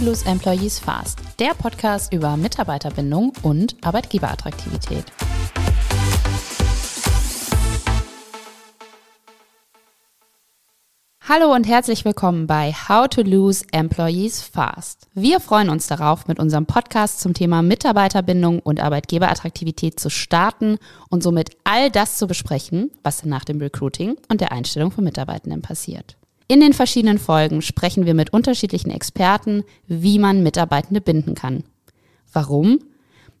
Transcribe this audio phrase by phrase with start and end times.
[0.00, 5.04] Lose Employees Fast, der Podcast über Mitarbeiterbindung und Arbeitgeberattraktivität.
[11.28, 15.08] Hallo und herzlich willkommen bei How to Lose Employees Fast.
[15.12, 20.78] Wir freuen uns darauf, mit unserem Podcast zum Thema Mitarbeiterbindung und Arbeitgeberattraktivität zu starten
[21.10, 25.60] und somit all das zu besprechen, was nach dem Recruiting und der Einstellung von Mitarbeitenden
[25.60, 26.16] passiert.
[26.48, 31.64] In den verschiedenen Folgen sprechen wir mit unterschiedlichen Experten, wie man Mitarbeitende binden kann.
[32.32, 32.78] Warum?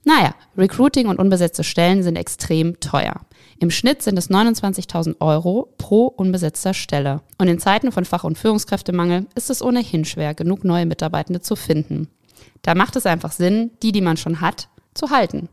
[0.04, 3.20] Naja, Recruiting und unbesetzte Stellen sind extrem teuer.
[3.58, 7.22] Im Schnitt sind es 29.000 Euro pro unbesetzter Stelle.
[7.38, 11.56] Und in Zeiten von Fach- und Führungskräftemangel ist es ohnehin schwer, genug neue Mitarbeitende zu
[11.56, 12.08] finden.
[12.62, 15.48] Da macht es einfach Sinn, die, die man schon hat, zu halten.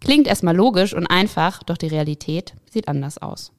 [0.00, 3.52] Klingt erstmal logisch und einfach, doch die Realität sieht anders aus.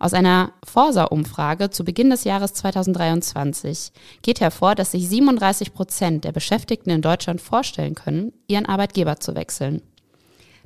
[0.00, 6.32] Aus einer Forsa-Umfrage zu Beginn des Jahres 2023 geht hervor, dass sich 37 Prozent der
[6.32, 9.82] Beschäftigten in Deutschland vorstellen können, ihren Arbeitgeber zu wechseln.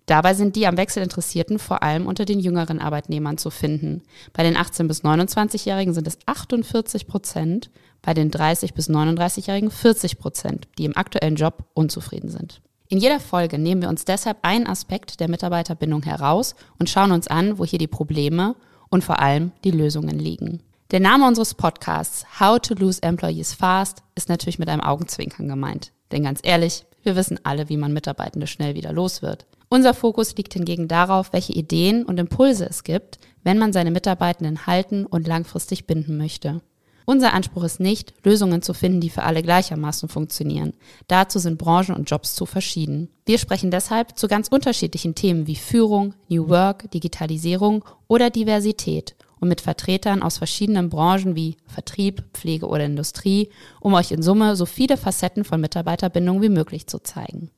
[0.07, 4.03] Dabei sind die am Wechsel Interessierten vor allem unter den jüngeren Arbeitnehmern zu finden.
[4.35, 7.71] Bei den 18- bis 29-Jährigen sind es 48 Prozent,
[8.03, 12.61] bei den 30- bis 39-Jährigen 40 Prozent, die im aktuellen Job unzufrieden sind.
[12.87, 17.27] In jeder Folge nehmen wir uns deshalb einen Aspekt der Mitarbeiterbindung heraus und schauen uns
[17.27, 18.55] an, wo hier die Probleme
[18.91, 20.61] und vor allem die Lösungen liegen.
[20.91, 25.93] Der Name unseres Podcasts, How to Lose Employees Fast, ist natürlich mit einem Augenzwinkern gemeint.
[26.13, 29.47] Denn ganz ehrlich, wir wissen alle, wie man Mitarbeitende schnell wieder los wird.
[29.69, 34.67] Unser Fokus liegt hingegen darauf, welche Ideen und Impulse es gibt, wenn man seine Mitarbeitenden
[34.67, 36.61] halten und langfristig binden möchte.
[37.07, 40.73] Unser Anspruch ist nicht, Lösungen zu finden, die für alle gleichermaßen funktionieren.
[41.07, 43.11] Dazu sind Branchen und Jobs zu verschieden.
[43.27, 49.49] Wir sprechen deshalb zu ganz unterschiedlichen Themen wie Führung, New Work, Digitalisierung oder Diversität und
[49.49, 54.65] mit Vertretern aus verschiedenen Branchen wie Vertrieb, Pflege oder Industrie, um euch in Summe so
[54.65, 57.51] viele Facetten von Mitarbeiterbindung wie möglich zu zeigen.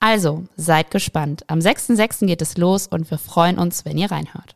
[0.00, 1.44] Also, seid gespannt.
[1.46, 2.26] Am 6.6.
[2.26, 4.50] geht es los und wir freuen uns, wenn ihr reinhört.